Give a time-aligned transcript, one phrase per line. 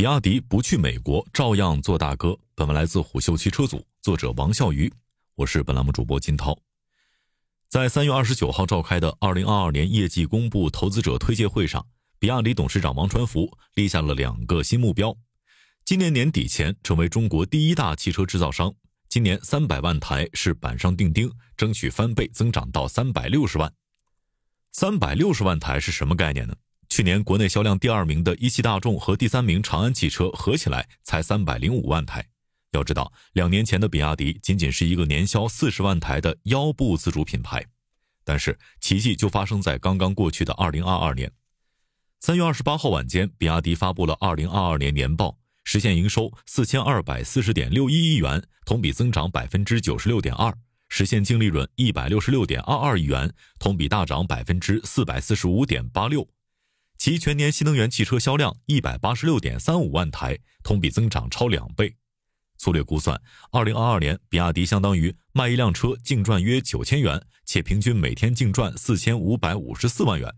[0.00, 2.34] 比亚迪不去美国，照样做大哥。
[2.54, 4.90] 本文来自虎嗅汽车组，作者王笑鱼，
[5.34, 6.58] 我是本栏目主播金涛。
[7.68, 11.86] 在三月二十九号召开的二零二二年业绩公布投资者推介会上，
[12.18, 15.14] 比亚迪董事长王传福立下了两个新目标：
[15.84, 18.70] 今年年底前成为中国第一大汽车制造商；
[19.10, 23.70] 今年三百万台是板上钉钉，争取翻倍增长到三百六十万。
[24.72, 26.56] 三百六十万台是什么概念呢？
[26.90, 32.26] 去年国内销量第二名的一汽大众和第三名长安汽车合起来才三百零五万台。
[32.72, 37.64] 要知道，两年前的比亚迪仅仅是一个年销四十万台的腰部自主品牌。
[38.24, 41.30] 但是奇迹就发生在刚刚过去的二零二二年。
[42.18, 50.52] 三月二十八号晚间，比亚迪发布了二零二二年年报，实现营收四千二百四十点六一亿元，同比增长百分之九十六点二，
[50.88, 56.28] 实现净利润一百六十六点二二亿元，同比大涨百分之四百四十五点八六。
[57.00, 61.96] 其全年新能源汽车销量一百八十六点三五万台，同比增长超两倍。
[62.58, 63.18] 粗略估算，
[63.52, 70.30] 二零二二年比亚迪相当于卖一辆车净赚约九千元，且平均每天净赚四千五百五十四万元，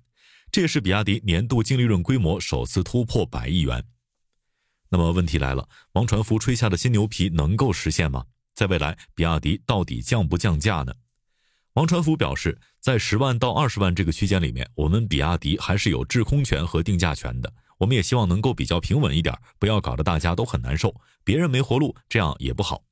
[0.53, 3.83] 这也是比亚迪年度净利润规模首次突破百亿元。
[4.91, 8.27] 那么问题来了，王传福吹下的新牛皮能够实现吗？
[8.55, 10.95] 在未来，比亚迪到底降不降价呢？
[11.75, 17.51] 王传福表示，在十万到二十万这个区间里面，我们比亚迪还是有制空权和定价权的。
[17.79, 22.83] 我们也希望能够比较平稳一点，不要搞得大家都很难受，别人没活路，这样也不好。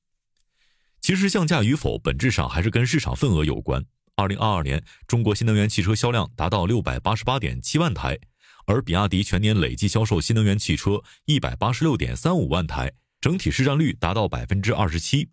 [1.03, 3.85] 其实降价与否，本质上还是跟市场份额有关。
[4.17, 8.19] 二零二二年，中国新能源汽车销量达到六百八十八点七万台，
[8.65, 15.29] 而比亚迪全年累计销售新能源汽车一百八十六点三五万台，整体市占率达到百分之二十七。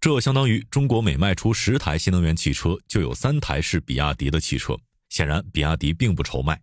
[0.00, 4.74] 这相当于中国每卖出十台新能源汽车，就有三台是比亚迪的汽车。
[5.10, 6.58] 显然，比亚迪并不愁卖。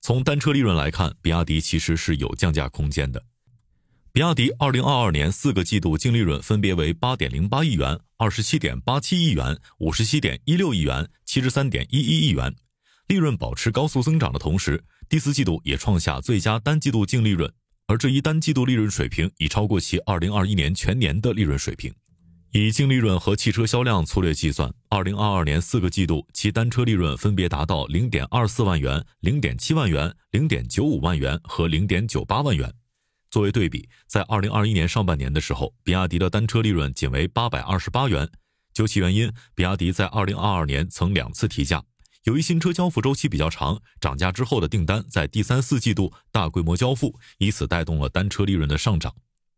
[0.00, 3.24] 从单车利润来看，比亚迪其实是有降价空间的。
[4.12, 12.54] 比亚迪二零二二年四个季度净利润分别为八点零八亿元、二十七点八七亿元、五十七点一六亿元、七十三点一一亿元，
[13.06, 17.50] 利润保持高速增长的同时，第四季度也创下最佳单季度净利润，
[17.86, 21.90] 而这一单季度利润水平已超过其二零二一年全年的利润水平。
[22.54, 32.70] 以净利润和汽车销量粗略计算，二零二二年四个季度其单车利润分别达到零点二四万元、零点七万元、零点九五万元和零点九八万元。
[33.30, 38.28] 作为对比，在二零二一年上半年的时候，比亚迪的单车利润仅为八百二十八元。
[38.74, 41.82] 究其原因，比亚迪在二零二二年曾两次提价，
[42.24, 49.14] 由于新车交付周期比较长，涨价之后的订单在第三、四季度大规模交付，以此带动了单车利润的上涨。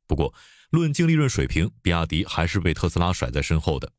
[0.06, 0.34] 不过，
[0.70, 3.92] 论净利润水平，比亚迪还是被特斯拉甩在身后的。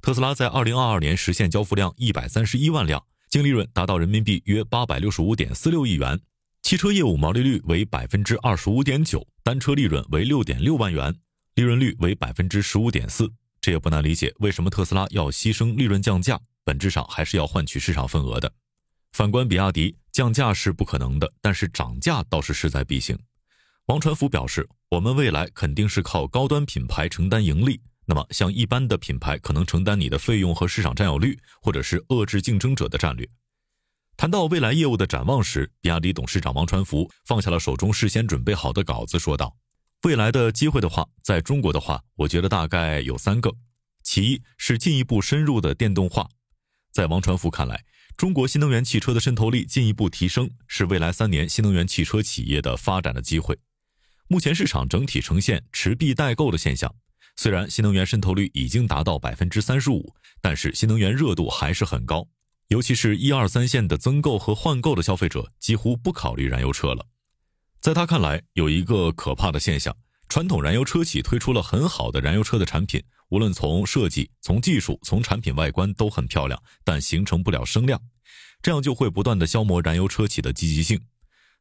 [0.00, 6.20] 特斯拉在二零二二年实现交付量一百三十一万辆，净利润达到人民币约八百六十五点四六亿元，
[6.62, 11.14] 汽车业务毛利率为百分之二十五点九，单车利润为六点六万元，
[11.54, 13.32] 利润率为百分之十五点四。
[13.60, 18.52] 这也不难理解，为什么特斯拉要牺牲利润降价，本质上还是要换取市场份额的。
[19.12, 23.18] 反观比亚迪，降价是不可能的，但是涨价倒是势在必行。
[23.88, 24.66] 王传福表示。
[24.90, 33.28] 我们未来肯定是靠高端品牌承担盈利，那么像一般的品牌可能承担你的费用和市场占有率，或者是遏制竞争者的战略。
[34.16, 39.54] 谈到未来业务的展望时，比亚迪董事长王传福放下了手中事先准备好的稿子，说道
[40.04, 43.54] ：“未来的机会的话，在中国的话，我觉得大概有三个。
[44.02, 46.30] 其一是进一步深入的电动化，
[46.90, 47.84] 在王传福看来，
[48.16, 53.58] 中国新能源汽车的渗透力进一步提升，是未来三年新能源汽车企业的发展的机会。”
[54.30, 56.94] 目前市场整体呈现持币待购的现象，
[57.36, 62.28] 虽然新能源渗透率已经达到百分之三十五，但是新能源热度还是很高，
[62.66, 67.06] 尤其是一二三线的增购和换购的消费者几乎不考虑燃油车了。
[67.80, 69.96] 在他看来，有一个可怕的现象：
[70.28, 77.98] 传统燃油车企推出了很好的燃油车的产品，无论从设计、从技术、从产品外观都很漂亮，但形成不了声量，
[78.60, 81.00] 这样就会不断的消磨燃油车企的积极性。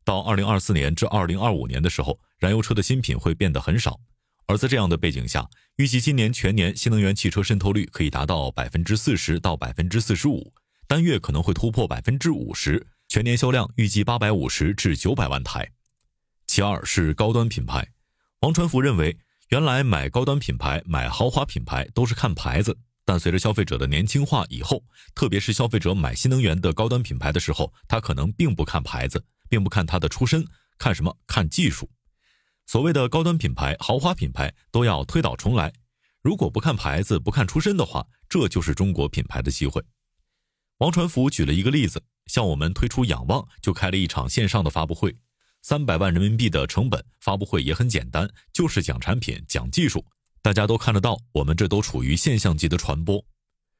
[0.07, 3.99] 到二零二四年至二零二五年的时候，燃油车的新品会变得很少。
[4.45, 5.45] 而在这样的背景下，
[5.75, 10.53] 预计今年全年新能源汽车渗透率可以达到百分之四十到百分之四十五，
[10.87, 15.69] 单月可能会突破百分之五十，全年销量预计八百五十至九百万台。
[16.47, 17.85] 其二是高端品牌，
[18.39, 19.17] 王传福认为，
[19.49, 24.81] 原来买高端品牌、买豪华品牌都是看牌子，但随着消费者的年轻化以后，
[25.13, 29.21] 特别是消费者买新能源的高端品牌的时候，他可能并不看牌子。
[29.49, 30.45] 并不看它的出身，
[30.77, 31.17] 看什么？
[31.27, 31.89] 看技术。
[32.65, 35.73] 所谓的高端品牌、豪华品牌都要推倒重来。
[36.21, 39.81] 如果不看牌子、不看出身的话，这就是中国品牌的机会。
[40.79, 45.15] 王传福举了一个例子，向我们推出仰望，就开了一场线上的发布会。
[45.61, 50.05] 三百万人民币的成本，发布会也很简单，就是讲产品、讲技术，
[50.41, 53.23] 大家都看得到，我们这都处于现象级的传播。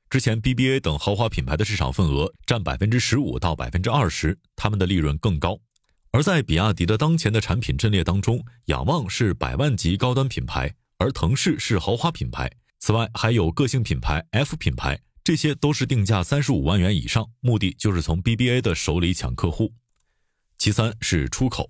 [0.09, 5.59] 之前 BBA 等豪华品牌的市场份额占百分之十五到百分之二十，他们的利润更高。
[6.12, 12.50] 而在比亚迪的当前的产品阵列当中，仰望是百万级高端品牌，而腾势是豪华品牌。
[12.80, 19.74] 此外，还有个性品牌 F 品牌，这些都是定价三十五万元以上，目的就是从 BBA 的手里抢客户。
[20.57, 21.69] 其三是出口，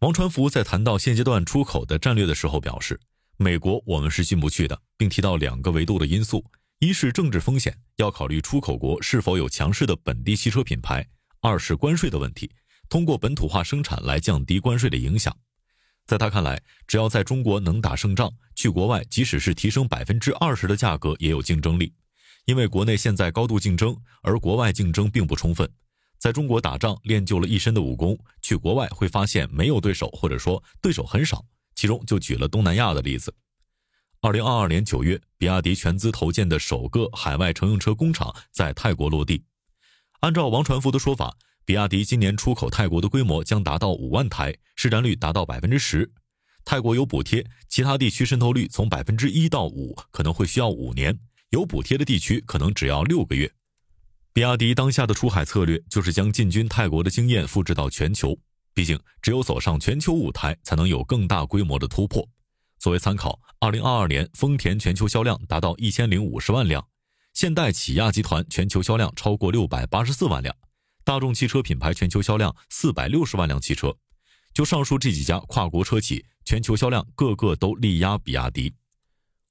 [0.00, 2.98] 王传福在谈到现阶段出口的战略的时候表示，
[3.36, 6.44] 美国我们是进不去的，并提到两个维度的因素：
[6.80, 11.02] 一是政治风险，要考虑出口国是否有强势的本地汽车品牌；
[11.40, 12.48] 二是关税的问题，
[12.88, 15.36] 通过本土化生产来降低关税的影响。
[16.06, 21.92] 在他看来，只要在中国能打胜仗，去国外即使是提升百分之二十的价格也有竞争力。
[22.44, 25.68] 因为国内现在高度竞争，而国外竞争并不充分。
[26.16, 31.44] 在中国打仗练就了一身的武功，去国外会发现没有对手，或者说对手很少。
[31.74, 33.34] 其中就举了东南亚的例子。
[34.20, 39.44] 二零二二年九月，比亚迪全资投建的首个海外乘用车工厂在泰国落地。
[40.20, 41.36] 按照王传福的说法。
[41.64, 46.10] 比亚迪今年出口泰国的规模将达到五万台，市占率达到百分之十。
[46.64, 51.20] 泰国有补贴，其他地区渗透率从百分之一到五可能会需要五年，
[51.50, 53.52] 有补贴的地区可能只要六个月。
[54.32, 58.34] 比亚迪当下的出海策略就是将进军泰国的经验复制到全球，
[58.72, 62.26] 毕竟只有走上全球舞台，才能有更大规模的突破。
[62.78, 66.86] 作为参考，二零二二年丰田全球销量达到一千零五十万辆，
[67.34, 70.54] 现代起亚集团全球销量超过六百八十四万辆。
[71.04, 73.96] 大众汽车品牌全球销量四百六十万辆汽车，
[74.52, 78.74] 就上述这几家跨国车企，全球销量个个都力压比亚迪。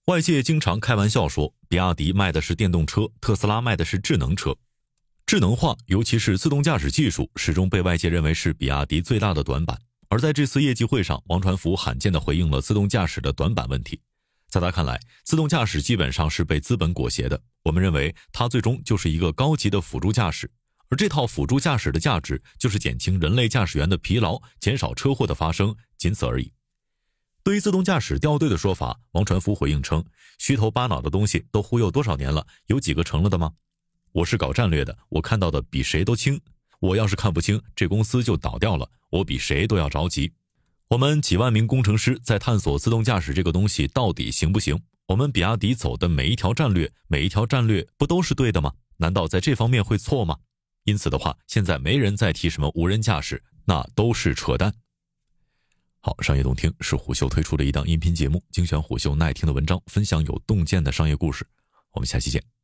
[0.05, 4.55] 外界经常开玩笑说，比亚迪卖的是电动车，特斯拉卖的是智能车。
[5.25, 9.77] 智能化，尤其是自动驾驶技术，始终被外界认为是比亚迪最大的短板。
[10.09, 13.99] 而在这次业绩会上，王传福罕见地回应了自动驾驶的短板问题。
[14.47, 17.41] 在他看来，自动驾驶基本上是被资本裹挟的。
[17.63, 20.49] 我们认为，它最终就是一个高级的辅助驾驶。
[20.89, 26.53] 而这套辅助驾驶的价值，就是减轻人类驾驶员的疲劳，减少车祸的发生，仅此而已。
[27.43, 30.01] 对于自动驾驶掉队的说法，王传福回应称
[30.39, 32.47] ：“虚头巴脑的东西都忽悠多少年了？
[32.67, 33.51] 有几个成了的吗？
[34.13, 36.39] 我是搞战略的，我看到的比谁都清。
[36.79, 38.89] 我要是看不清，这公司就倒掉了。
[39.09, 40.31] 我比谁都要着急。
[40.89, 44.79] 我们几万名工程师在探索自动驾驶这个东西到底行不行？
[45.07, 48.73] 我们比亚迪走的每一条战略，每一条战略不都是对的吗？
[48.97, 50.37] 难道在这方面会错吗？”
[50.83, 54.73] 因此的话，现在没人再提什么无人驾驶，那都是扯淡。
[55.99, 61.45] 好，商业洞听是虎嗅推出的一档音频节目，精选虎嗅耐听的文章，分享有洞见的商业故事。
[61.91, 62.56] 我们下期见。